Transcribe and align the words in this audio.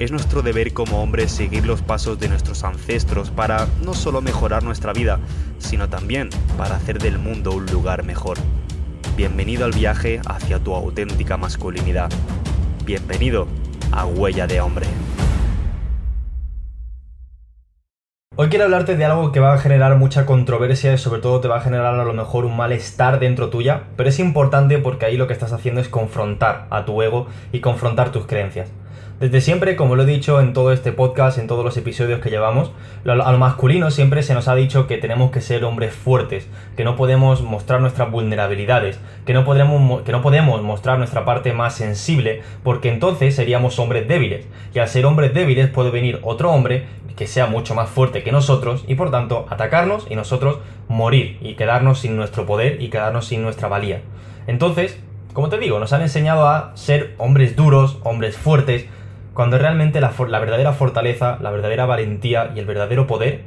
es 0.00 0.10
nuestro 0.10 0.40
deber 0.40 0.72
como 0.72 1.02
hombres 1.02 1.30
seguir 1.30 1.66
los 1.66 1.82
pasos 1.82 2.18
de 2.18 2.26
nuestros 2.26 2.64
ancestros 2.64 3.30
para 3.30 3.66
no 3.84 3.92
solo 3.92 4.22
mejorar 4.22 4.62
nuestra 4.62 4.94
vida, 4.94 5.20
sino 5.58 5.90
también 5.90 6.30
para 6.56 6.76
hacer 6.76 6.98
del 6.98 7.18
mundo 7.18 7.52
un 7.52 7.66
lugar 7.66 8.02
mejor. 8.02 8.38
Bienvenido 9.14 9.66
al 9.66 9.72
viaje 9.72 10.22
hacia 10.26 10.58
tu 10.58 10.74
auténtica 10.74 11.36
masculinidad. 11.36 12.10
Bienvenido 12.86 13.46
a 13.92 14.06
Huella 14.06 14.46
de 14.46 14.62
Hombre. 14.62 14.86
Hoy 18.36 18.48
quiero 18.48 18.64
hablarte 18.64 18.96
de 18.96 19.04
algo 19.04 19.32
que 19.32 19.40
va 19.40 19.52
a 19.52 19.58
generar 19.58 19.98
mucha 19.98 20.24
controversia 20.24 20.94
y 20.94 20.98
sobre 20.98 21.20
todo 21.20 21.42
te 21.42 21.48
va 21.48 21.58
a 21.58 21.60
generar 21.60 22.00
a 22.00 22.04
lo 22.04 22.14
mejor 22.14 22.46
un 22.46 22.56
malestar 22.56 23.20
dentro 23.20 23.50
tuya, 23.50 23.82
pero 23.96 24.08
es 24.08 24.18
importante 24.18 24.78
porque 24.78 25.04
ahí 25.04 25.18
lo 25.18 25.26
que 25.26 25.34
estás 25.34 25.52
haciendo 25.52 25.82
es 25.82 25.90
confrontar 25.90 26.68
a 26.70 26.86
tu 26.86 27.02
ego 27.02 27.26
y 27.52 27.60
confrontar 27.60 28.12
tus 28.12 28.24
creencias. 28.24 28.70
Desde 29.20 29.42
siempre, 29.42 29.76
como 29.76 29.96
lo 29.96 30.04
he 30.04 30.06
dicho 30.06 30.40
en 30.40 30.54
todo 30.54 30.72
este 30.72 30.92
podcast, 30.92 31.36
en 31.36 31.46
todos 31.46 31.62
los 31.62 31.76
episodios 31.76 32.20
que 32.20 32.30
llevamos, 32.30 32.72
a 33.04 33.14
lo 33.14 33.38
masculino 33.38 33.90
siempre 33.90 34.22
se 34.22 34.32
nos 34.32 34.48
ha 34.48 34.54
dicho 34.54 34.86
que 34.86 34.96
tenemos 34.96 35.30
que 35.30 35.42
ser 35.42 35.64
hombres 35.64 35.92
fuertes, 35.92 36.48
que 36.74 36.84
no 36.84 36.96
podemos 36.96 37.42
mostrar 37.42 37.82
nuestras 37.82 38.10
vulnerabilidades, 38.10 38.98
que 39.26 39.34
no, 39.34 39.44
podemos, 39.44 40.02
que 40.02 40.12
no 40.12 40.22
podemos 40.22 40.62
mostrar 40.62 40.96
nuestra 40.96 41.26
parte 41.26 41.52
más 41.52 41.74
sensible, 41.74 42.40
porque 42.62 42.88
entonces 42.88 43.34
seríamos 43.34 43.78
hombres 43.78 44.08
débiles. 44.08 44.46
Y 44.74 44.78
al 44.78 44.88
ser 44.88 45.04
hombres 45.04 45.34
débiles 45.34 45.68
puede 45.68 45.90
venir 45.90 46.20
otro 46.22 46.50
hombre 46.50 46.86
que 47.14 47.26
sea 47.26 47.44
mucho 47.44 47.74
más 47.74 47.90
fuerte 47.90 48.22
que 48.22 48.32
nosotros 48.32 48.84
y 48.88 48.94
por 48.94 49.10
tanto 49.10 49.44
atacarnos 49.50 50.06
y 50.08 50.14
nosotros 50.16 50.60
morir 50.88 51.36
y 51.42 51.56
quedarnos 51.56 51.98
sin 51.98 52.16
nuestro 52.16 52.46
poder 52.46 52.80
y 52.80 52.88
quedarnos 52.88 53.26
sin 53.26 53.42
nuestra 53.42 53.68
valía. 53.68 54.00
Entonces, 54.46 54.98
como 55.32 55.48
te 55.48 55.58
digo, 55.58 55.78
nos 55.78 55.92
han 55.92 56.02
enseñado 56.02 56.48
a 56.48 56.72
ser 56.76 57.14
hombres 57.18 57.56
duros, 57.56 57.98
hombres 58.02 58.36
fuertes, 58.36 58.86
cuando 59.34 59.58
realmente 59.58 60.00
la, 60.00 60.10
verdadera 60.10 60.72
fortaleza, 60.72 61.38
la 61.40 61.50
verdadera 61.50 61.86
valentía 61.86 62.52
y 62.54 62.58
el 62.58 62.66
verdadero 62.66 63.06
poder 63.06 63.42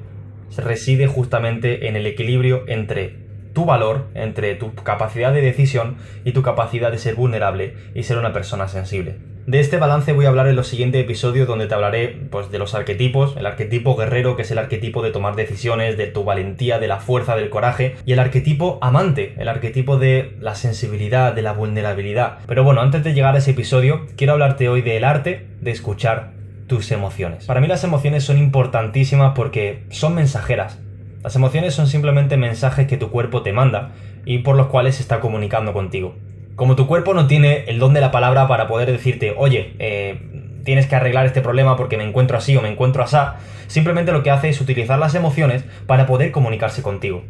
reside 0.57 1.07
justamente 1.07 1.87
en 1.87 1.95
el 1.95 2.05
equilibrio 2.05 2.63
entre 2.67 3.17
tu 3.53 3.65
valor, 3.65 4.07
entre 4.15 4.55
tu 4.55 4.73
capacidad 4.73 5.33
de 5.33 5.41
decisión 5.41 5.97
y 6.23 6.31
tu 6.31 6.41
capacidad 6.41 6.91
de 6.91 6.97
ser 6.97 7.15
vulnerable 7.15 7.75
y 7.93 8.03
ser 8.03 8.17
una 8.17 8.33
persona 8.33 8.67
sensible. 8.67 9.32
De 9.45 9.59
este 9.59 9.75
balance 9.75 10.13
voy 10.13 10.23
a 10.23 10.29
hablar 10.29 10.47
en 10.47 10.55
los 10.55 10.69
siguientes 10.69 11.03
episodios 11.03 11.49
donde 11.49 11.67
te 11.67 11.73
hablaré 11.73 12.07
pues, 12.29 12.49
de 12.49 12.59
los 12.59 12.75
arquetipos, 12.75 13.35
el 13.35 13.45
arquetipo 13.45 13.97
guerrero 13.97 14.37
que 14.37 14.43
es 14.43 14.51
el 14.51 14.57
arquetipo 14.57 15.01
de 15.01 15.11
tomar 15.11 15.35
decisiones, 15.35 15.97
de 15.97 16.07
tu 16.07 16.23
valentía, 16.23 16.79
de 16.79 16.87
la 16.87 17.01
fuerza, 17.01 17.35
del 17.35 17.49
coraje, 17.49 17.97
y 18.05 18.13
el 18.13 18.19
arquetipo 18.19 18.79
amante, 18.81 19.35
el 19.37 19.49
arquetipo 19.49 19.97
de 19.97 20.37
la 20.39 20.55
sensibilidad, 20.55 21.33
de 21.33 21.41
la 21.41 21.51
vulnerabilidad. 21.51 22.37
Pero 22.47 22.63
bueno, 22.63 22.79
antes 22.79 23.03
de 23.03 23.13
llegar 23.13 23.35
a 23.35 23.39
ese 23.39 23.51
episodio, 23.51 24.05
quiero 24.15 24.31
hablarte 24.31 24.69
hoy 24.69 24.81
del 24.81 25.03
arte 25.03 25.45
de 25.59 25.71
escuchar 25.71 26.31
tus 26.67 26.89
emociones. 26.93 27.45
Para 27.45 27.59
mí 27.59 27.67
las 27.67 27.83
emociones 27.83 28.23
son 28.23 28.37
importantísimas 28.37 29.33
porque 29.35 29.83
son 29.89 30.15
mensajeras. 30.15 30.79
Las 31.21 31.35
emociones 31.35 31.73
son 31.73 31.87
simplemente 31.87 32.37
mensajes 32.37 32.87
que 32.87 32.95
tu 32.95 33.09
cuerpo 33.09 33.41
te 33.41 33.51
manda 33.51 33.91
y 34.23 34.37
por 34.37 34.55
los 34.55 34.67
cuales 34.67 34.95
se 34.95 35.01
está 35.01 35.19
comunicando 35.19 35.73
contigo. 35.73 36.15
Como 36.55 36.75
tu 36.75 36.85
cuerpo 36.85 37.15
no 37.15 37.25
tiene 37.25 37.65
el 37.67 37.79
don 37.79 37.93
de 37.93 38.01
la 38.01 38.11
palabra 38.11 38.47
para 38.47 38.67
poder 38.67 38.91
decirte, 38.91 39.33
oye, 39.35 39.73
eh, 39.79 40.19
tienes 40.63 40.85
que 40.85 40.95
arreglar 40.95 41.25
este 41.25 41.41
problema 41.41 41.75
porque 41.75 41.97
me 41.97 42.03
encuentro 42.03 42.37
así 42.37 42.55
o 42.55 42.61
me 42.61 42.69
encuentro 42.69 43.03
asá, 43.03 43.37
simplemente 43.67 44.11
lo 44.11 44.21
que 44.21 44.29
hace 44.29 44.49
es 44.49 44.61
utilizar 44.61 44.99
las 44.99 45.15
emociones 45.15 45.63
para 45.87 46.05
poder 46.05 46.31
comunicarse 46.31 46.83
contigo. 46.83 47.23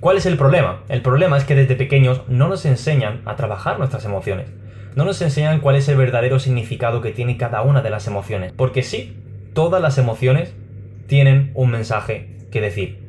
¿Cuál 0.00 0.16
es 0.16 0.26
el 0.26 0.36
problema? 0.36 0.80
El 0.88 1.02
problema 1.02 1.38
es 1.38 1.44
que 1.44 1.54
desde 1.54 1.76
pequeños 1.76 2.22
no 2.26 2.48
nos 2.48 2.66
enseñan 2.66 3.22
a 3.26 3.36
trabajar 3.36 3.78
nuestras 3.78 4.04
emociones. 4.04 4.48
No 4.96 5.04
nos 5.04 5.22
enseñan 5.22 5.60
cuál 5.60 5.76
es 5.76 5.88
el 5.88 5.96
verdadero 5.96 6.40
significado 6.40 7.00
que 7.00 7.12
tiene 7.12 7.36
cada 7.36 7.62
una 7.62 7.80
de 7.80 7.90
las 7.90 8.06
emociones. 8.06 8.52
Porque 8.52 8.82
sí, 8.82 9.16
todas 9.54 9.80
las 9.80 9.98
emociones 9.98 10.52
tienen 11.06 11.52
un 11.54 11.70
mensaje 11.70 12.28
que 12.50 12.60
decir 12.60 13.03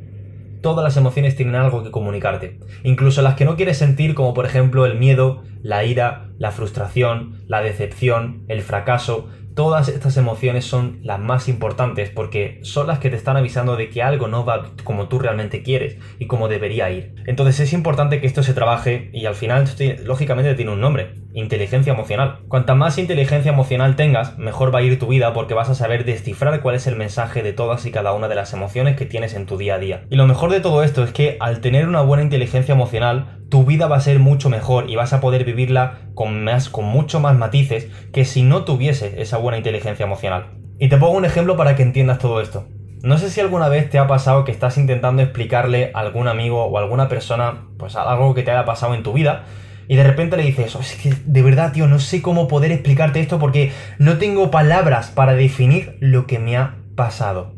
todas 0.66 0.84
las 0.84 0.98
emociones 0.98 1.36
tienen 1.36 1.54
algo 1.54 1.84
que 1.84 1.92
comunicarte. 1.92 2.58
Incluso 2.82 3.22
las 3.22 3.36
que 3.36 3.46
no 3.46 3.56
quieres 3.56 3.78
sentir, 3.78 4.16
como 4.16 4.34
por 4.34 4.48
ejemplo 4.48 4.88
el 4.88 4.98
miedo, 4.98 5.44
la 5.62 5.84
ira, 5.84 6.32
la 6.40 6.50
frustración, 6.50 7.36
la 7.46 7.62
decepción, 7.62 8.46
el 8.48 8.64
fracaso, 8.64 9.30
todas 9.56 9.88
estas 9.88 10.18
emociones 10.18 10.66
son 10.66 11.00
las 11.02 11.20
más 11.20 11.48
importantes 11.48 12.10
porque 12.10 12.60
son 12.62 12.88
las 12.88 13.00
que 13.00 13.10
te 13.10 13.16
están 13.16 13.38
avisando 13.38 13.78
de 13.78 13.90
que 13.90 14.04
algo 14.04 14.28
no 14.28 14.46
va 14.46 14.72
como 14.84 15.08
tú 15.08 15.18
realmente 15.18 15.64
quieres 15.64 15.98
y 16.20 16.28
como 16.28 16.48
debería 16.50 16.92
ir. 16.92 17.16
Entonces 17.26 17.62
es 17.62 17.74
importante 17.74 18.20
que 18.20 18.28
esto 18.28 18.44
se 18.44 18.54
trabaje 18.54 19.10
y 19.14 19.26
al 19.26 19.36
final 19.36 19.66
lógicamente 20.04 20.56
tiene 20.56 20.72
un 20.72 20.82
nombre, 20.82 21.16
inteligencia 21.34 21.94
emocional. 21.94 22.40
Cuanta 22.50 22.76
más 22.76 22.98
inteligencia 22.98 23.52
emocional 23.52 23.96
tengas, 23.96 24.38
mejor 24.38 24.76
va 24.76 24.80
a 24.80 24.84
ir 24.84 25.00
tu 25.00 25.08
vida 25.08 25.34
porque 25.34 25.54
vas 25.54 25.70
a 25.70 25.76
saber 25.76 26.04
descifrar 26.04 26.62
cuál 26.62 26.76
es 26.76 26.86
el 26.88 26.98
mensaje 26.98 27.42
de 27.42 27.54
todas 27.54 27.86
y 27.86 27.92
cada 27.92 28.14
una 28.14 28.28
de 28.28 28.36
las 28.36 28.52
emociones 28.54 28.98
que 28.98 29.06
tienes 29.06 29.34
en 29.34 29.46
tu 29.46 29.58
día 29.58 29.76
a 29.76 29.80
día. 29.80 30.06
Y 30.10 30.18
lo 30.18 30.28
mejor 30.28 30.52
de 30.52 30.60
todo 30.60 30.84
esto 30.84 31.04
es 31.04 31.12
que 31.12 31.38
al 31.40 31.62
tener 31.62 31.88
una 31.88 32.02
buena 32.02 32.24
inteligencia 32.24 32.74
emocional, 32.74 33.40
tu 33.50 33.64
vida 33.64 33.88
va 33.88 33.98
a 33.98 34.02
ser 34.02 34.20
mucho 34.20 34.50
mejor 34.50 34.90
y 34.90 34.96
vas 34.96 35.14
a 35.14 35.22
poder 35.22 35.46
vivirla 35.46 36.00
con, 36.14 36.44
más, 36.44 36.70
con 36.70 36.86
mucho 36.86 37.20
más 37.20 37.38
matices 37.38 37.88
que 38.12 38.26
si 38.26 38.42
no 38.42 38.64
tuviese 38.64 39.22
esa 39.22 39.38
buena 39.38 39.45
inteligencia 39.54 40.06
emocional. 40.06 40.48
Y 40.80 40.90
te 40.90 40.98
pongo 40.98 41.14
un 41.14 41.26
ejemplo 41.26 41.56
para 41.56 41.76
que 41.76 41.84
entiendas 41.84 42.20
todo 42.20 42.42
esto. 42.42 42.66
No 43.04 43.18
sé 43.18 43.30
si 43.30 43.40
alguna 43.40 43.70
vez 43.70 43.90
te 43.90 44.00
ha 44.00 44.08
pasado 44.08 44.46
que 44.46 44.52
estás 44.52 44.78
intentando 44.78 45.22
explicarle 45.22 45.92
a 45.94 46.00
algún 46.00 46.28
amigo 46.28 46.66
o 46.66 46.78
a 46.78 46.82
alguna 46.82 47.08
persona 47.08 47.68
pues 47.78 47.96
algo 47.96 48.34
que 48.34 48.42
te 48.42 48.52
haya 48.52 48.66
pasado 48.66 48.96
en 48.96 49.04
tu 49.04 49.14
vida 49.14 49.44
y 49.88 49.96
de 49.96 50.04
repente 50.04 50.38
le 50.38 50.44
dices, 50.44 50.76
es 50.76 50.96
que 50.96 51.14
de 51.26 51.42
verdad, 51.44 51.72
tío, 51.72 51.88
no 51.88 52.00
sé 52.00 52.22
cómo 52.22 52.48
poder 52.48 52.72
explicarte 52.72 53.20
esto 53.20 53.38
porque 53.38 53.72
no 54.00 54.18
tengo 54.18 54.50
palabras 54.50 55.12
para 55.12 55.34
definir 55.34 55.98
lo 56.00 56.26
que 56.26 56.40
me 56.40 56.58
ha 56.58 56.78
pasado. 56.96 57.55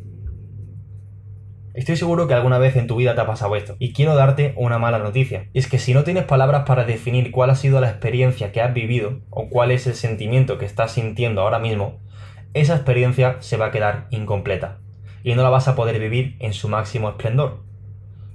Estoy 1.77 1.95
seguro 1.95 2.27
que 2.27 2.33
alguna 2.33 2.57
vez 2.57 2.75
en 2.75 2.87
tu 2.87 2.95
vida 2.95 3.13
te 3.13 3.21
ha 3.21 3.27
pasado 3.27 3.55
esto. 3.55 3.75
Y 3.77 3.93
quiero 3.93 4.15
darte 4.15 4.55
una 4.57 4.79
mala 4.79 4.97
noticia. 4.97 5.47
Y 5.53 5.59
es 5.59 5.67
que 5.67 5.77
si 5.77 5.93
no 5.93 6.03
tienes 6.03 6.23
palabras 6.23 6.63
para 6.65 6.85
definir 6.85 7.29
cuál 7.29 7.51
ha 7.51 7.55
sido 7.55 7.79
la 7.79 7.87
experiencia 7.87 8.51
que 8.51 8.61
has 8.61 8.73
vivido 8.73 9.19
o 9.29 9.47
cuál 9.47 9.69
es 9.69 9.85
el 9.85 9.93
sentimiento 9.93 10.57
que 10.57 10.65
estás 10.65 10.93
sintiendo 10.93 11.41
ahora 11.41 11.59
mismo, 11.59 11.99
esa 12.55 12.73
experiencia 12.73 13.37
se 13.41 13.57
va 13.57 13.67
a 13.67 13.71
quedar 13.71 14.07
incompleta. 14.09 14.79
Y 15.23 15.35
no 15.35 15.43
la 15.43 15.51
vas 15.51 15.67
a 15.67 15.75
poder 15.75 15.99
vivir 15.99 16.35
en 16.39 16.53
su 16.53 16.67
máximo 16.67 17.09
esplendor. 17.09 17.59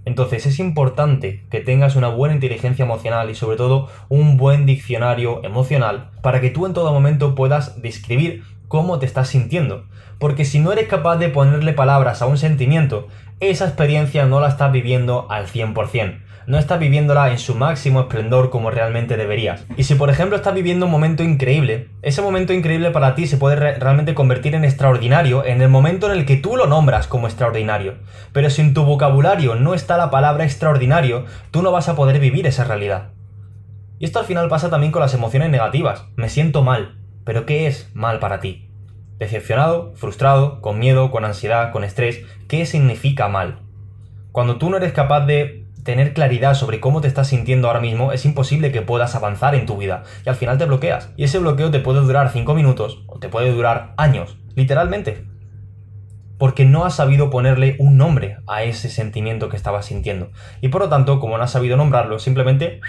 Entonces 0.05 0.47
es 0.47 0.61
importante 0.61 1.43
que 1.51 1.59
tengas 1.59 1.97
una 1.97 2.11
buena 2.11 2.37
inteligencia 2.37 2.85
emocional 2.85 3.29
y 3.29 3.35
sobre 3.35 3.57
todo 3.57 3.89
un 4.09 4.37
buen 4.37 4.67
diccionario 4.67 5.45
emocional 5.45 6.11
para 6.23 6.41
que 6.41 6.51
tú 6.51 6.65
en 6.65 6.75
todo 6.75 6.93
momento 6.93 7.35
puedas 7.35 7.83
describir 7.83 8.45
cómo 8.73 8.99
te 8.99 9.05
estás 9.05 9.29
sintiendo. 9.29 9.85
Porque 10.19 10.47
si 10.47 10.59
no 10.59 10.73
eres 10.73 10.89
capaz 10.89 11.19
de 11.19 11.29
ponerle 11.29 11.75
palabras 11.75 12.23
a 12.23 12.27
un 12.27 12.39
sentimiento, 12.39 13.07
esa 13.39 13.67
experiencia 13.67 14.25
no 14.25 14.41
la 14.41 14.49
estás 14.49 14.73
viviendo 14.73 15.27
al 15.31 15.47
100%. 15.47 16.23
No 16.47 16.57
estás 16.57 16.79
viviéndola 16.79 17.31
en 17.33 17.39
su 17.39 17.55
máximo 17.55 18.01
esplendor 18.01 18.49
como 18.49 18.71
realmente 18.71 19.19
deberías. 19.19 19.67
Y 19.77 19.85
si 19.85 19.95
por 19.95 20.09
ejemplo 20.09 20.37
estás 20.37 20.55
viviendo 20.55 20.87
un 20.87 20.91
momento 20.91 21.23
increíble, 21.23 21.91
ese 22.01 22.23
momento 22.23 22.55
increíble 22.55 22.91
para 22.93 23.15
ti 23.15 23.27
se 23.27 23.37
puede 23.37 23.57
realmente 23.57 24.15
convertir 24.15 24.55
en 24.55 24.65
extraordinario 24.65 25.45
en 25.45 25.61
el 25.61 25.69
momento 25.69 26.11
en 26.11 26.19
el 26.19 26.25
que 26.25 26.39
tú 26.39 26.57
lo 26.57 26.67
nombras 26.67 27.07
como 27.07 27.27
extraordinario. 27.27 27.97
Pero 28.33 28.49
si 28.49 28.63
en 28.63 28.73
tu 28.73 28.85
vocabulario 28.85 29.55
no 29.55 29.75
está 29.75 29.99
la 29.99 30.09
palabra 30.09 30.45
extraordinario, 30.45 31.27
tú 31.51 31.61
no 31.61 31.73
vas 31.73 31.91
a 31.91 31.95
poder 31.95 32.19
vivir 32.21 32.47
esa 32.47 32.65
realidad. 32.65 33.11
Y 33.99 34.07
esto 34.07 34.19
al 34.19 34.25
final 34.25 34.49
pasa 34.49 34.71
también 34.71 34.93
con 34.93 35.03
las 35.03 35.13
emociones 35.13 35.51
negativas. 35.51 36.07
Me 36.17 36.31
siento 36.31 36.63
mal. 36.63 37.02
Pero 37.25 37.47
¿qué 37.47 37.67
es 37.67 37.91
mal 37.95 38.19
para 38.19 38.41
ti? 38.41 38.69
Decepcionado, 39.19 39.93
frustrado, 39.95 40.61
con 40.61 40.79
miedo, 40.79 41.11
con 41.11 41.25
ansiedad, 41.25 41.71
con 41.73 41.85
estrés. 41.85 42.23
¿Qué 42.49 42.67
significa 42.67 43.29
mal? 43.29 43.61
Cuando 44.33 44.57
tú 44.57 44.71
no 44.71 44.79
eres 44.79 44.93
capaz 44.93 45.27
de 45.27 45.67
tener 45.85 46.15
claridad 46.15 46.55
sobre 46.55 46.81
cómo 46.81 47.01
te 47.01 47.09
estás 47.09 47.29
sintiendo 47.29 47.69
ahora 47.69 47.81
mismo, 47.81 48.13
es 48.13 48.25
imposible 48.25 48.73
que 48.73 48.83
puedas 48.83 49.15
avanzar 49.15 49.55
en 49.55 49.67
tu 49.67 49.77
vida 49.77 50.05
y 50.25 50.29
al 50.29 50.37
final 50.37 50.59
te 50.59 50.65
bloqueas. 50.65 51.13
Y 51.17 51.25
ese 51.25 51.39
bloqueo 51.39 51.71
te 51.71 51.81
puede 51.81 52.01
durar 52.01 52.31
5 52.31 52.55
minutos 52.55 53.03
o 53.07 53.19
te 53.19 53.29
puede 53.29 53.53
durar 53.53 53.95
años, 53.97 54.39
literalmente. 54.55 55.27
Porque 56.39 56.65
no 56.65 56.85
has 56.85 56.97
sabido 56.97 57.31
ponerle 57.31 57.77
un 57.79 57.97
nombre 57.97 58.39
a 58.49 58.65
ese 58.65 58.89
sentimiento 58.89 59.49
que 59.49 59.57
estabas 59.57 59.87
sintiendo. 59.87 60.31
Y 60.61 60.69
por 60.69 60.81
lo 60.81 60.89
tanto, 60.89 61.21
como 61.21 61.37
no 61.37 61.45
has 61.45 61.53
sabido 61.53 61.77
nombrarlo, 61.77 62.19
simplemente 62.19 62.81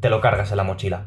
te 0.00 0.10
lo 0.10 0.20
cargas 0.20 0.50
en 0.50 0.58
la 0.58 0.64
mochila. 0.64 1.06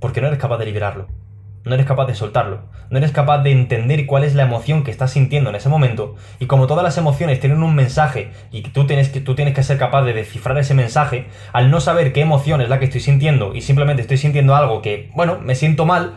Porque 0.00 0.20
no 0.20 0.26
eres 0.26 0.38
capaz 0.38 0.58
de 0.58 0.66
liberarlo. 0.66 1.19
No 1.64 1.74
eres 1.74 1.86
capaz 1.86 2.06
de 2.06 2.14
soltarlo, 2.14 2.62
no 2.88 2.98
eres 2.98 3.12
capaz 3.12 3.42
de 3.42 3.52
entender 3.52 4.06
cuál 4.06 4.24
es 4.24 4.34
la 4.34 4.44
emoción 4.44 4.82
que 4.82 4.90
estás 4.90 5.12
sintiendo 5.12 5.50
en 5.50 5.56
ese 5.56 5.68
momento, 5.68 6.16
y 6.38 6.46
como 6.46 6.66
todas 6.66 6.82
las 6.84 6.96
emociones 6.98 7.40
tienen 7.40 7.62
un 7.62 7.74
mensaje 7.74 8.30
y 8.50 8.62
tú 8.62 8.86
tienes 8.86 9.08
que, 9.08 9.20
tú 9.20 9.34
tienes 9.34 9.54
que 9.54 9.62
ser 9.62 9.78
capaz 9.78 10.02
de 10.02 10.14
descifrar 10.14 10.56
ese 10.58 10.74
mensaje, 10.74 11.26
al 11.52 11.70
no 11.70 11.80
saber 11.80 12.12
qué 12.12 12.22
emoción 12.22 12.60
es 12.60 12.68
la 12.68 12.78
que 12.78 12.86
estoy 12.86 13.00
sintiendo 13.00 13.54
y 13.54 13.60
simplemente 13.60 14.02
estoy 14.02 14.16
sintiendo 14.16 14.54
algo 14.54 14.82
que, 14.82 15.10
bueno, 15.14 15.38
me 15.40 15.54
siento 15.54 15.84
mal, 15.84 16.14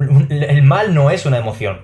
el 0.00 0.62
mal 0.62 0.94
no 0.94 1.10
es 1.10 1.26
una 1.26 1.38
emoción. 1.38 1.80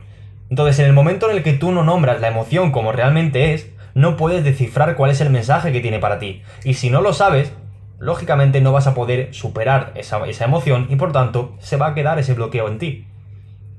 Entonces, 0.51 0.79
en 0.79 0.87
el 0.87 0.93
momento 0.95 1.31
en 1.31 1.37
el 1.37 1.43
que 1.43 1.53
tú 1.53 1.73
no 1.73 1.85
nombras 1.85 2.21
la 2.21 2.29
emoción 2.29 2.73
como 2.73 2.91
realmente 2.91 3.53
es, 3.53 3.71
no 3.95 4.17
puedes 4.17 4.45
descifrar 4.45 4.97
cuál 4.97 5.11
es 5.11 5.21
el 5.21 5.31
mensaje 5.31 5.73
que 5.73 5.81
tiene 5.81 5.99
para 5.99 6.19
ti. 6.19 6.43
Y 6.65 6.75
si 6.75 6.89
no 6.89 7.01
lo 7.01 7.13
sabes, 7.13 7.53
lógicamente 7.99 8.61
no 8.61 8.73
vas 8.73 8.87
a 8.87 8.95
poder 8.95 9.35
superar 9.35 9.93
esa, 9.95 10.25
emoción 10.45 10.87
y 10.89 10.97
por 10.97 11.13
tanto 11.13 11.57
se 11.59 11.77
va 11.77 11.89
a 11.89 11.95
quedar 11.95 12.19
ese 12.19 12.35
bloqueo 12.35 12.69
en 12.69 12.79
ti. 12.79 13.07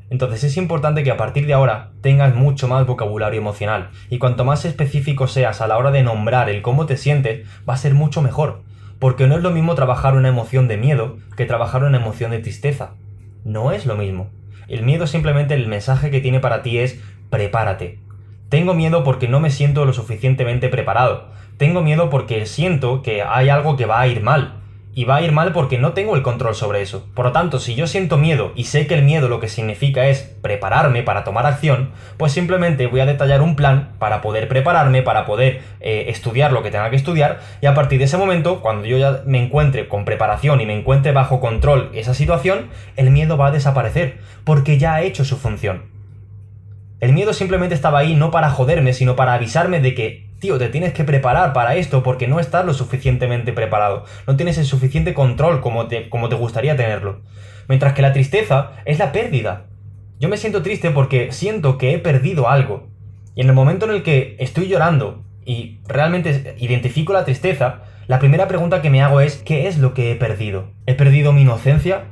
Entonces 0.10 0.44
es 0.44 0.57
importante 0.57 1.04
que 1.04 1.12
a 1.12 1.18
partir 1.18 1.45
de 1.45 1.54
ahora 1.54 1.92
tengas 2.01 2.33
mucho 2.33 2.68
más 2.68 2.86
vocabulario 2.86 3.39
emocional 3.39 3.92
y 4.10 4.18
cuanto 4.18 4.44
más 4.44 4.66
específico 4.66 5.27
seas 5.27 5.62
a 5.62 5.68
la 5.68 5.77
hora 5.77 5.92
de 5.92 6.04
nombrar 6.04 6.50
el 6.50 6.62
cómo 6.62 6.86
te 6.86 6.98
sientes, 6.98 7.48
va 7.68 7.75
a 7.75 7.77
ser 7.77 7.94
mucho 7.94 8.21
mejor. 8.21 8.63
Porque 8.98 9.27
no 9.27 9.38
es 9.38 9.44
lo 9.44 9.51
mismo 9.51 9.75
trabajar 9.75 10.16
una 10.16 10.27
emoción 10.27 10.68
de 10.68 10.77
miedo 10.77 11.18
que 11.38 11.45
trabajar 11.45 11.83
una 11.83 12.00
emoción 12.00 12.31
de 12.31 12.39
tristeza. 12.39 12.95
No 13.45 13.71
es 13.71 13.86
lo 13.86 13.95
mismo. 13.95 14.30
El 14.68 14.83
miedo 14.83 15.07
simplemente 15.07 15.54
el 15.54 15.68
mensaje 15.68 16.12
que 16.12 16.21
tiene 16.21 16.39
para 16.39 16.63
ti 16.63 16.80
es 16.80 17.00
prepárate. 17.30 18.00
Tengo 18.50 18.74
miedo 18.74 19.04
porque 19.04 19.28
no 19.28 19.40
me 19.40 19.51
siento 19.51 19.86
lo 19.86 19.94
suficientemente 19.94 20.69
preparado. 20.69 21.25
Tengo 21.57 21.84
miedo 21.84 22.10
porque 22.10 22.48
siento 22.48 23.04
que 23.04 23.22
hay 23.22 23.50
algo 23.50 23.78
que 23.78 23.86
va 23.86 24.00
a 24.00 24.07
ir 24.07 24.24
mal. 24.24 24.56
Y 24.96 25.06
va 25.06 25.18
a 25.18 25.22
ir 25.22 25.31
mal 25.31 25.54
porque 25.54 25.78
no 25.78 25.94
tengo 25.94 26.16
el 26.16 26.24
control 26.24 26.56
sobre 26.56 26.81
eso. 26.81 27.07
Por 27.13 27.25
lo 27.25 27.31
tanto, 27.31 27.60
si 27.60 27.75
yo 27.75 27.86
siento 27.86 28.18
miedo 28.18 28.51
y 28.56 28.63
sé 28.63 28.88
que 28.88 28.96
el 28.96 29.04
miedo 29.04 29.30
lo 29.30 29.40
que 29.40 29.50
significa 29.50 30.07
es 30.07 30.24
prepararme 30.42 31.04
para 31.04 31.24
tomar 31.24 31.46
acción, 31.46 31.92
pues 32.18 32.31
simplemente 32.31 32.88
voy 32.88 33.01
a 33.01 33.06
detallar 33.06 33.44
un 33.44 33.56
plan 33.56 33.92
para 34.00 34.19
poder 34.22 34.48
prepararme, 34.48 35.04
para 35.04 35.28
poder 35.28 35.62
eh, 35.80 36.06
estudiar 36.07 36.52
lo 36.52 36.63
que 36.63 36.72
tenga 36.72 36.90
que 36.90 36.95
estudiar. 36.95 37.42
Y 37.62 37.68
a 37.68 37.75
partir 37.75 38.00
de 38.00 38.06
ese 38.06 38.18
momento, 38.18 38.62
cuando 38.62 38.88
yo 38.88 38.98
ya 38.98 39.22
me 39.28 39.42
encuentre 39.42 39.88
con 39.88 40.06
preparación 40.06 40.60
y 40.60 40.66
me 40.66 40.75
encuentre 40.75 41.12
bajo 41.12 41.40
control 41.40 41.92
esa 41.94 42.16
situación, 42.16 42.69
el 42.95 43.12
miedo 43.12 43.38
va 43.38 43.50
a 43.50 43.52
desaparecer 43.52 44.18
porque 44.44 44.80
ya 44.80 44.95
ha 44.95 45.02
hecho 45.04 45.24
su 45.24 45.38
función. 45.38 45.99
El 47.00 47.13
miedo 47.13 47.34
simplemente 47.34 47.75
estaba 47.75 48.00
ahí 48.00 48.16
no 48.16 48.31
para 48.31 48.50
joderme, 48.50 48.94
sino 48.94 49.16
para 49.16 49.34
avisarme 49.34 49.80
de 49.80 49.96
que 49.96 50.30
tío, 50.40 50.57
te 50.57 50.69
tienes 50.69 50.94
que 50.94 51.04
preparar 51.04 51.54
para 51.54 51.75
esto 51.75 52.01
porque 52.01 52.28
no 52.28 52.40
estás 52.40 52.66
lo 52.66 52.74
suficientemente 52.74 53.54
preparado, 53.54 54.06
no 54.25 54.36
tienes 54.36 54.57
el 54.57 54.66
suficiente 54.66 55.13
control 55.13 55.62
como 55.62 55.88
te, 55.88 56.10
como 56.10 56.30
te 56.30 56.36
gustaría 56.36 56.75
tenerlo. 56.75 57.22
Mientras 57.68 57.94
que 57.94 58.01
la 58.01 58.13
tristeza 58.13 58.72
es 58.86 59.00
la 59.00 59.12
pérdida. 59.12 59.66
Yo 60.19 60.28
me 60.28 60.38
siento 60.38 60.63
triste 60.63 60.92
porque 60.92 61.31
siento 61.31 61.78
que 61.78 61.94
he 61.94 62.00
perdido 62.00 62.50
algo. 62.50 62.88
Y 63.36 63.42
en 63.42 63.48
el 63.48 63.54
momento 63.54 63.86
en 63.86 63.92
el 63.92 64.04
que 64.04 64.36
estoy 64.40 64.68
llorando 64.68 65.24
y 65.45 65.80
realmente 65.88 66.56
identifico 66.57 67.13
la 67.13 67.25
tristeza, 67.25 67.84
la 68.07 68.19
primera 68.19 68.48
pregunta 68.48 68.81
que 68.81 68.90
me 68.90 69.02
hago 69.02 69.22
es, 69.22 69.38
¿qué 69.38 69.68
es 69.68 69.78
lo 69.78 69.94
que 69.94 70.12
he 70.12 70.16
perdido? 70.16 70.72
¿He 70.88 70.95
perdido 70.95 71.31
mi 71.31 71.42
inocencia? 71.42 72.06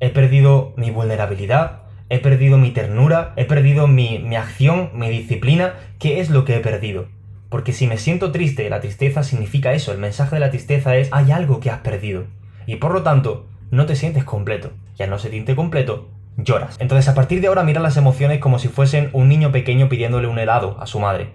¿He 0.00 0.10
perdido 0.10 0.72
mi 0.76 0.90
vulnerabilidad? 0.90 1.82
¿He 2.08 2.18
perdido 2.18 2.58
mi 2.58 2.70
ternura? 2.70 3.32
¿He 3.36 3.44
perdido 3.44 3.86
mi, 3.86 4.18
mi 4.18 4.36
acción, 4.36 4.90
mi 4.94 5.08
disciplina? 5.08 5.74
¿Qué 5.98 6.20
es 6.20 6.30
lo 6.30 6.44
que 6.44 6.56
he 6.56 6.60
perdido? 6.60 7.06
Porque 7.48 7.72
si 7.72 7.86
me 7.86 7.96
siento 7.96 8.32
triste, 8.32 8.68
la 8.68 8.80
tristeza 8.80 9.22
significa 9.22 9.72
eso, 9.72 9.92
el 9.92 9.98
mensaje 9.98 10.36
de 10.36 10.40
la 10.40 10.50
tristeza 10.50 10.96
es 10.96 11.08
hay 11.12 11.32
algo 11.32 11.60
que 11.60 11.70
has 11.70 11.78
perdido. 11.78 12.24
Y 12.66 12.76
por 12.76 12.92
lo 12.92 13.02
tanto, 13.02 13.46
no 13.70 13.86
te 13.86 13.96
sientes 13.96 14.24
completo. 14.24 14.72
Y 14.98 15.02
al 15.02 15.10
no 15.10 15.18
sentirte 15.18 15.56
completo, 15.56 16.08
lloras. 16.36 16.76
Entonces 16.80 17.08
a 17.08 17.14
partir 17.14 17.40
de 17.40 17.46
ahora 17.46 17.62
mira 17.62 17.80
las 17.80 17.96
emociones 17.96 18.38
como 18.38 18.58
si 18.58 18.68
fuesen 18.68 19.10
un 19.12 19.28
niño 19.28 19.52
pequeño 19.52 19.88
pidiéndole 19.88 20.28
un 20.28 20.38
helado 20.38 20.76
a 20.80 20.86
su 20.86 21.00
madre. 21.00 21.34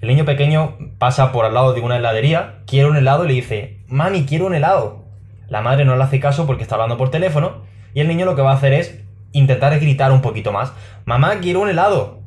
El 0.00 0.08
niño 0.08 0.24
pequeño 0.24 0.76
pasa 0.98 1.32
por 1.32 1.44
al 1.44 1.54
lado 1.54 1.72
de 1.72 1.80
una 1.80 1.96
heladería, 1.96 2.60
quiere 2.66 2.88
un 2.88 2.96
helado 2.96 3.24
y 3.24 3.28
le 3.28 3.34
dice, 3.34 3.78
mami, 3.88 4.26
quiero 4.26 4.46
un 4.46 4.54
helado. 4.54 5.04
La 5.48 5.60
madre 5.60 5.84
no 5.84 5.96
le 5.96 6.02
hace 6.02 6.20
caso 6.20 6.46
porque 6.46 6.62
está 6.62 6.76
hablando 6.76 6.96
por 6.96 7.10
teléfono 7.10 7.62
y 7.94 8.00
el 8.00 8.08
niño 8.08 8.26
lo 8.26 8.36
que 8.36 8.42
va 8.42 8.52
a 8.52 8.56
hacer 8.56 8.72
es 8.74 9.02
intentar 9.32 9.78
gritar 9.78 10.12
un 10.12 10.22
poquito 10.22 10.52
más, 10.52 10.72
mamá, 11.04 11.38
quiero 11.40 11.60
un 11.60 11.68
helado 11.68 12.18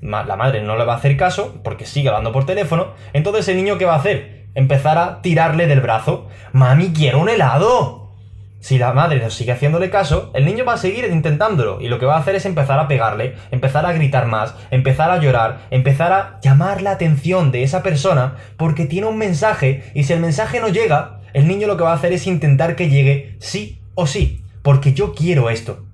la 0.00 0.36
madre 0.36 0.62
no 0.62 0.76
le 0.76 0.84
va 0.84 0.94
a 0.94 0.96
hacer 0.96 1.16
caso 1.16 1.60
porque 1.62 1.86
sigue 1.86 2.08
hablando 2.08 2.32
por 2.32 2.46
teléfono, 2.46 2.88
entonces 3.12 3.48
el 3.48 3.56
niño 3.56 3.78
¿qué 3.78 3.84
va 3.84 3.94
a 3.94 3.98
hacer? 3.98 4.46
Empezar 4.54 4.98
a 4.98 5.22
tirarle 5.22 5.66
del 5.66 5.80
brazo. 5.80 6.28
Mami, 6.52 6.92
quiero 6.92 7.20
un 7.20 7.28
helado. 7.28 8.08
Si 8.60 8.76
la 8.76 8.92
madre 8.92 9.20
no 9.20 9.30
sigue 9.30 9.52
haciéndole 9.52 9.88
caso, 9.88 10.32
el 10.34 10.44
niño 10.44 10.64
va 10.64 10.72
a 10.72 10.78
seguir 10.78 11.04
intentándolo 11.04 11.80
y 11.80 11.86
lo 11.86 12.00
que 12.00 12.06
va 12.06 12.16
a 12.16 12.18
hacer 12.18 12.34
es 12.34 12.44
empezar 12.44 12.80
a 12.80 12.88
pegarle, 12.88 13.36
empezar 13.52 13.86
a 13.86 13.92
gritar 13.92 14.26
más, 14.26 14.56
empezar 14.72 15.12
a 15.12 15.18
llorar, 15.18 15.60
empezar 15.70 16.12
a 16.12 16.40
llamar 16.42 16.82
la 16.82 16.90
atención 16.90 17.52
de 17.52 17.62
esa 17.62 17.84
persona 17.84 18.34
porque 18.56 18.86
tiene 18.86 19.06
un 19.06 19.16
mensaje 19.16 19.84
y 19.94 20.04
si 20.04 20.12
el 20.12 20.18
mensaje 20.18 20.60
no 20.60 20.68
llega, 20.68 21.20
el 21.34 21.46
niño 21.46 21.68
lo 21.68 21.76
que 21.76 21.84
va 21.84 21.92
a 21.92 21.96
hacer 21.96 22.12
es 22.12 22.26
intentar 22.26 22.74
que 22.74 22.88
llegue 22.88 23.36
sí 23.38 23.80
o 23.94 24.08
sí, 24.08 24.42
porque 24.62 24.92
yo 24.92 25.14
quiero 25.14 25.50
esto. 25.50 25.87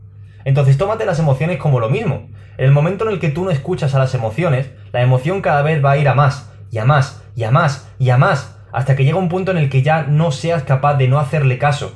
Entonces 0.44 0.78
tómate 0.78 1.06
las 1.06 1.18
emociones 1.18 1.58
como 1.58 1.80
lo 1.80 1.88
mismo. 1.88 2.28
En 2.56 2.66
el 2.66 2.72
momento 2.72 3.04
en 3.04 3.12
el 3.12 3.20
que 3.20 3.30
tú 3.30 3.44
no 3.44 3.50
escuchas 3.50 3.94
a 3.94 3.98
las 3.98 4.14
emociones, 4.14 4.70
la 4.92 5.02
emoción 5.02 5.40
cada 5.40 5.62
vez 5.62 5.84
va 5.84 5.92
a 5.92 5.96
ir 5.96 6.08
a 6.08 6.14
más, 6.14 6.52
y 6.70 6.78
a 6.78 6.84
más, 6.84 7.24
y 7.34 7.44
a 7.44 7.50
más, 7.50 7.90
y 7.98 8.10
a 8.10 8.16
más, 8.16 8.58
hasta 8.72 8.96
que 8.96 9.04
llega 9.04 9.18
un 9.18 9.28
punto 9.28 9.50
en 9.50 9.58
el 9.58 9.70
que 9.70 9.82
ya 9.82 10.02
no 10.02 10.30
seas 10.30 10.62
capaz 10.62 10.94
de 10.94 11.08
no 11.08 11.18
hacerle 11.18 11.58
caso. 11.58 11.92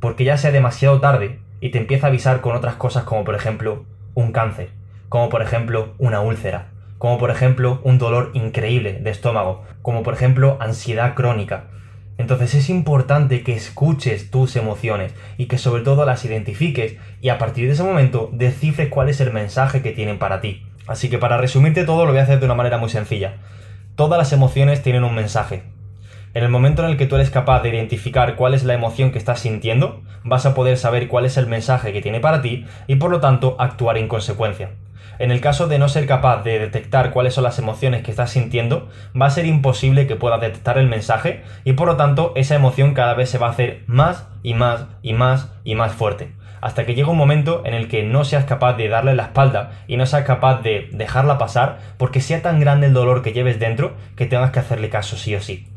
Porque 0.00 0.24
ya 0.24 0.36
sea 0.36 0.50
demasiado 0.50 1.00
tarde 1.00 1.40
y 1.60 1.70
te 1.70 1.78
empieza 1.78 2.06
a 2.06 2.10
avisar 2.10 2.40
con 2.40 2.56
otras 2.56 2.76
cosas 2.76 3.04
como 3.04 3.24
por 3.24 3.34
ejemplo 3.34 3.84
un 4.14 4.32
cáncer, 4.32 4.70
como 5.08 5.28
por 5.28 5.42
ejemplo 5.42 5.94
una 5.98 6.20
úlcera, 6.20 6.68
como 6.98 7.18
por 7.18 7.30
ejemplo 7.30 7.80
un 7.84 7.98
dolor 7.98 8.30
increíble 8.34 8.98
de 9.00 9.10
estómago, 9.10 9.64
como 9.82 10.02
por 10.02 10.14
ejemplo 10.14 10.56
ansiedad 10.60 11.14
crónica, 11.14 11.64
entonces 12.20 12.54
es 12.54 12.68
importante 12.68 13.42
que 13.42 13.54
escuches 13.54 14.30
tus 14.30 14.54
emociones 14.56 15.14
y 15.38 15.46
que 15.46 15.56
sobre 15.56 15.82
todo 15.82 16.04
las 16.04 16.22
identifiques 16.26 16.96
y 17.22 17.30
a 17.30 17.38
partir 17.38 17.66
de 17.66 17.72
ese 17.72 17.82
momento 17.82 18.28
descifres 18.30 18.90
cuál 18.90 19.08
es 19.08 19.22
el 19.22 19.32
mensaje 19.32 19.80
que 19.80 19.92
tienen 19.92 20.18
para 20.18 20.42
ti. 20.42 20.62
Así 20.86 21.08
que 21.08 21.16
para 21.16 21.38
resumirte 21.38 21.84
todo 21.84 22.04
lo 22.04 22.10
voy 22.10 22.20
a 22.20 22.24
hacer 22.24 22.38
de 22.38 22.44
una 22.44 22.54
manera 22.54 22.76
muy 22.76 22.90
sencilla. 22.90 23.36
Todas 23.96 24.18
las 24.18 24.34
emociones 24.34 24.82
tienen 24.82 25.04
un 25.04 25.14
mensaje. 25.14 25.62
En 26.32 26.44
el 26.44 26.48
momento 26.48 26.84
en 26.84 26.90
el 26.90 26.96
que 26.96 27.06
tú 27.06 27.16
eres 27.16 27.30
capaz 27.30 27.60
de 27.60 27.70
identificar 27.70 28.36
cuál 28.36 28.54
es 28.54 28.62
la 28.62 28.74
emoción 28.74 29.10
que 29.10 29.18
estás 29.18 29.40
sintiendo, 29.40 30.02
vas 30.22 30.46
a 30.46 30.54
poder 30.54 30.76
saber 30.76 31.08
cuál 31.08 31.24
es 31.24 31.36
el 31.36 31.48
mensaje 31.48 31.92
que 31.92 32.02
tiene 32.02 32.20
para 32.20 32.40
ti 32.40 32.66
y 32.86 32.96
por 32.96 33.10
lo 33.10 33.18
tanto 33.18 33.56
actuar 33.58 33.98
en 33.98 34.06
consecuencia. 34.06 34.70
En 35.18 35.32
el 35.32 35.40
caso 35.40 35.66
de 35.66 35.80
no 35.80 35.88
ser 35.88 36.06
capaz 36.06 36.44
de 36.44 36.60
detectar 36.60 37.10
cuáles 37.10 37.34
son 37.34 37.42
las 37.42 37.58
emociones 37.58 38.04
que 38.04 38.12
estás 38.12 38.30
sintiendo, 38.30 38.88
va 39.20 39.26
a 39.26 39.30
ser 39.30 39.44
imposible 39.44 40.06
que 40.06 40.14
puedas 40.14 40.40
detectar 40.40 40.78
el 40.78 40.86
mensaje 40.86 41.42
y 41.64 41.72
por 41.72 41.88
lo 41.88 41.96
tanto 41.96 42.32
esa 42.36 42.54
emoción 42.54 42.94
cada 42.94 43.14
vez 43.14 43.28
se 43.28 43.38
va 43.38 43.48
a 43.48 43.50
hacer 43.50 43.82
más 43.88 44.28
y 44.44 44.54
más 44.54 44.86
y 45.02 45.14
más 45.14 45.50
y 45.64 45.74
más 45.74 45.92
fuerte. 45.92 46.32
Hasta 46.60 46.86
que 46.86 46.94
llega 46.94 47.10
un 47.10 47.16
momento 47.16 47.62
en 47.66 47.74
el 47.74 47.88
que 47.88 48.04
no 48.04 48.24
seas 48.24 48.44
capaz 48.44 48.74
de 48.74 48.88
darle 48.88 49.16
la 49.16 49.24
espalda 49.24 49.82
y 49.88 49.96
no 49.96 50.06
seas 50.06 50.24
capaz 50.24 50.62
de 50.62 50.90
dejarla 50.92 51.38
pasar 51.38 51.78
porque 51.96 52.20
sea 52.20 52.40
tan 52.40 52.60
grande 52.60 52.86
el 52.86 52.94
dolor 52.94 53.22
que 53.22 53.32
lleves 53.32 53.58
dentro 53.58 53.94
que 54.14 54.26
tengas 54.26 54.52
que 54.52 54.60
hacerle 54.60 54.90
caso 54.90 55.16
sí 55.16 55.34
o 55.34 55.40
sí. 55.40 55.69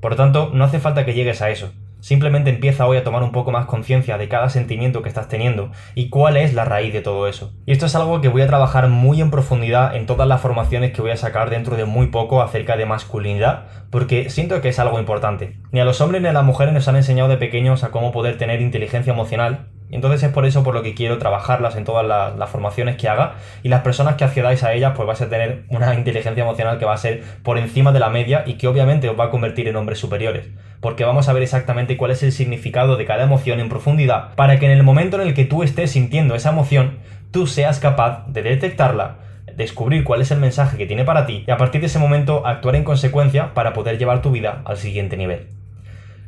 Por 0.00 0.16
tanto, 0.16 0.50
no 0.52 0.64
hace 0.64 0.78
falta 0.78 1.04
que 1.04 1.14
llegues 1.14 1.42
a 1.42 1.50
eso. 1.50 1.72
Simplemente 2.00 2.50
empieza 2.50 2.86
hoy 2.86 2.96
a 2.96 3.02
tomar 3.02 3.24
un 3.24 3.32
poco 3.32 3.50
más 3.50 3.66
conciencia 3.66 4.18
de 4.18 4.28
cada 4.28 4.48
sentimiento 4.48 5.02
que 5.02 5.08
estás 5.08 5.26
teniendo 5.26 5.72
y 5.96 6.10
cuál 6.10 6.36
es 6.36 6.54
la 6.54 6.64
raíz 6.64 6.92
de 6.92 7.00
todo 7.00 7.26
eso. 7.26 7.52
Y 7.66 7.72
esto 7.72 7.86
es 7.86 7.96
algo 7.96 8.20
que 8.20 8.28
voy 8.28 8.42
a 8.42 8.46
trabajar 8.46 8.88
muy 8.88 9.20
en 9.20 9.32
profundidad 9.32 9.96
en 9.96 10.06
todas 10.06 10.28
las 10.28 10.40
formaciones 10.40 10.92
que 10.92 11.02
voy 11.02 11.10
a 11.10 11.16
sacar 11.16 11.50
dentro 11.50 11.76
de 11.76 11.86
muy 11.86 12.06
poco 12.06 12.40
acerca 12.40 12.76
de 12.76 12.86
masculinidad, 12.86 13.66
porque 13.90 14.30
siento 14.30 14.60
que 14.60 14.68
es 14.68 14.78
algo 14.78 15.00
importante. 15.00 15.56
Ni 15.72 15.80
a 15.80 15.84
los 15.84 16.00
hombres 16.00 16.22
ni 16.22 16.28
a 16.28 16.32
las 16.32 16.44
mujeres 16.44 16.72
nos 16.72 16.86
han 16.86 16.96
enseñado 16.96 17.28
de 17.28 17.36
pequeños 17.36 17.82
a 17.82 17.90
cómo 17.90 18.12
poder 18.12 18.38
tener 18.38 18.60
inteligencia 18.60 19.12
emocional 19.12 19.66
entonces 19.90 20.22
es 20.22 20.30
por 20.30 20.44
eso 20.44 20.62
por 20.62 20.74
lo 20.74 20.82
que 20.82 20.94
quiero 20.94 21.18
trabajarlas 21.18 21.76
en 21.76 21.84
todas 21.84 22.06
las, 22.06 22.50
formaciones 22.50 22.96
que 22.96 23.08
haga 23.08 23.34
y 23.62 23.68
las 23.68 23.82
personas 23.82 24.16
que 24.16 24.24
accedáis 24.24 24.62
a 24.62 24.72
ellas 24.72 24.92
pues 24.96 25.06
vais 25.06 25.20
a 25.20 25.28
tener 25.28 25.64
una 25.68 25.94
inteligencia 25.98 26.42
emocional 26.42 26.78
que 26.78 26.84
va 26.84 26.94
a 26.94 26.98
ser 26.98 27.22
por 27.42 27.58
encima 27.58 27.92
de 27.92 28.00
la 28.00 28.10
media 28.10 28.44
y 28.46 28.54
que 28.54 28.68
obviamente 28.68 29.08
os 29.08 29.18
va 29.18 29.24
a 29.24 29.30
convertir 29.30 29.68
en 29.68 29.76
hombres 29.76 29.98
superiores. 29.98 30.48
Porque 30.80 31.04
vamos 31.04 31.28
a 31.28 31.32
ver 31.32 31.42
exactamente 31.42 31.96
cuál 31.96 32.12
es 32.12 32.22
el 32.22 32.32
significado 32.32 32.96
de 32.96 33.04
cada 33.04 33.24
emoción 33.24 33.60
en 33.60 33.68
profundidad 33.68 34.34
para 34.34 34.58
que 34.58 34.66
en 34.66 34.72
el 34.72 34.82
momento 34.82 35.20
en 35.20 35.26
el 35.26 35.34
que 35.34 35.44
tú 35.44 35.62
estés 35.62 35.90
sintiendo 35.90 36.34
esa 36.34 36.50
emoción, 36.50 36.98
tú 37.30 37.46
seas 37.46 37.80
capaz 37.80 38.26
de 38.28 38.42
detectarla, 38.42 39.18
descubrir 39.56 40.04
cuál 40.04 40.22
es 40.22 40.30
el 40.30 40.38
mensaje 40.38 40.76
que 40.76 40.86
tiene 40.86 41.04
para 41.04 41.26
ti 41.26 41.44
y 41.46 41.50
a 41.50 41.56
partir 41.56 41.80
de 41.80 41.88
ese 41.88 41.98
momento 41.98 42.46
actuar 42.46 42.76
en 42.76 42.84
consecuencia 42.84 43.54
para 43.54 43.72
poder 43.72 43.98
llevar 43.98 44.22
tu 44.22 44.30
vida 44.30 44.62
al 44.64 44.76
siguiente 44.76 45.16
nivel. 45.16 45.48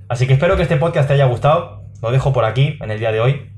Así 0.09 0.26
que 0.26 0.33
espero 0.33 0.57
que 0.57 0.62
este 0.62 0.76
podcast 0.76 1.07
te 1.07 1.14
haya 1.14 1.26
gustado, 1.26 1.85
lo 2.02 2.11
dejo 2.11 2.33
por 2.33 2.45
aquí 2.45 2.76
en 2.81 2.90
el 2.90 2.99
día 2.99 3.12
de 3.12 3.21
hoy. 3.21 3.50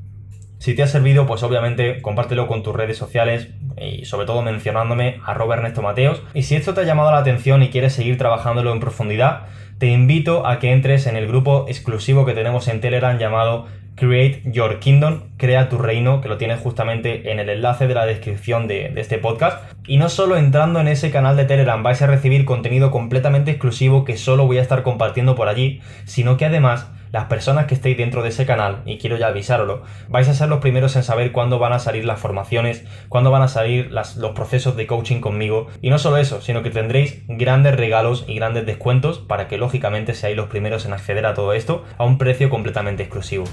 Si 0.62 0.76
te 0.76 0.85
ha 0.85 0.87
servido, 0.87 1.26
pues 1.26 1.42
obviamente 1.42 2.00
compártelo 2.02 2.47
con 2.47 2.62
tus 2.62 2.73
redes 2.73 2.97
sociales 2.97 3.49
y 3.76 4.04
sobre 4.04 4.26
todo 4.26 4.42
mencionándome 4.42 5.19
a 5.26 5.35
Robert 5.35 5.59
Ernesto 5.59 5.83
Mateos. 5.83 6.23
Y 6.35 6.45
si 6.45 6.54
esto 6.54 6.73
te 6.73 6.83
ha 6.83 6.85
llamado 6.85 7.11
la 7.11 7.19
atención 7.19 7.64
y 7.64 7.71
quieres 7.71 7.95
seguir 7.95 8.16
trabajándolo 8.16 8.73
en 8.73 8.78
profundidad, 8.78 9.49
te 9.78 9.88
invito 9.88 10.47
a 10.47 10.61
que 10.61 10.71
entres 10.71 11.09
en 11.09 11.16
el 11.16 11.26
grupo 11.26 11.64
exclusivo 11.66 12.25
que 12.25 12.35
tenemos 12.35 12.69
en 12.69 12.81
Telegram 12.81 13.19
llamado 13.19 13.66
Create 13.97 14.42
Your 14.52 14.78
Kingdom, 14.78 15.23
crea 15.37 15.69
tu 15.69 15.78
reino, 15.78 16.21
que 16.21 16.28
lo 16.28 16.38
tienes 16.38 16.61
justamente 16.61 17.33
en 17.33 17.40
el 17.40 17.49
enlace 17.49 17.88
de 17.88 17.95
la 17.95 18.07
descripción 18.07 18.69
de, 18.69 18.90
de, 18.90 19.00
este 19.00 19.19
podcast. 19.19 19.64
Y 19.88 19.97
no 19.97 20.09
solo 20.09 20.37
entrando 20.37 20.78
en 20.78 20.87
ese 20.87 21.11
canal 21.11 21.37
de 21.37 21.45
Telegram 21.45 21.83
vais 21.83 22.00
a 22.02 22.07
recibir 22.07 22.45
contenido 22.45 22.92
completamente 22.92 23.50
exclusivo 23.50 24.04
que 24.04 24.16
solo 24.16 24.47
voy 24.47 24.59
a 24.59 24.62
estar 24.62 24.85
compartiendo 24.85 25.35
por 25.35 25.49
allí, 25.49 25.81
sino 26.04 26.37
que 26.37 26.45
además 26.45 26.88
las 27.12 27.26
personas 27.26 27.66
que 27.66 27.75
estéis 27.75 27.97
dentro 27.97 28.23
de 28.23 28.31
ese 28.31 28.47
canal, 28.47 28.83
y 28.87 28.99
quiero 28.99 29.16
ya 29.16 29.28
avisaroslo, 29.28 29.83
vais 30.09 30.28
a 30.28 30.35
ser 30.35 30.49
los 30.49 30.61
primeros 30.61 30.97
en 30.97 31.02
saber 31.02 31.31
cuándo 31.31 31.59
van 31.59 31.73
a 31.73 31.78
salir 31.78 32.04
las 32.04 32.19
formaciones, 32.19 32.85
cuándo 33.09 33.31
van 33.31 33.42
a 33.42 33.49
salir 33.49 33.90
los 33.90 34.31
procesos 34.35 34.76
de 34.76 34.87
coaching 34.87 35.21
conmigo. 35.21 35.69
Y 35.83 35.90
no 35.90 35.99
solo 35.99 36.16
eso, 36.16 36.40
sino 36.40 36.62
que 36.62 36.71
tendréis 36.71 37.23
grandes 37.28 37.76
regalos 37.76 38.25
y 38.26 38.35
grandes 38.35 38.66
descuentos 38.66 39.19
para 39.19 39.47
que 39.47 39.59
lógicamente 39.59 40.14
seáis 40.14 40.37
los 40.37 40.49
primeros 40.49 40.87
en 40.87 40.95
acceder 40.95 41.26
a 41.26 41.35
todo 41.35 41.52
esto 41.52 41.85
a 41.99 42.04
un 42.04 42.19
precio 42.19 42.49
completamente 42.49 43.02
exclusivo. 43.02 43.45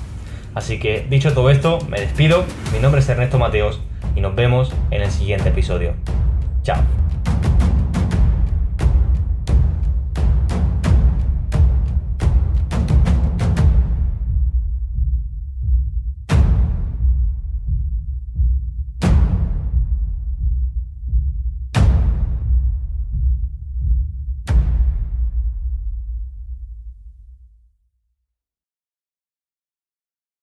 Así 0.55 0.79
que 0.79 1.05
dicho 1.09 1.33
todo 1.33 1.49
esto, 1.49 1.79
me 1.89 1.99
despido, 1.99 2.45
mi 2.73 2.79
nombre 2.79 3.01
es 3.01 3.09
Ernesto 3.09 3.37
Mateos 3.37 3.81
y 4.15 4.21
nos 4.21 4.35
vemos 4.35 4.73
en 4.89 5.01
el 5.01 5.11
siguiente 5.11 5.49
episodio. 5.49 5.95
Chao. 6.63 7.08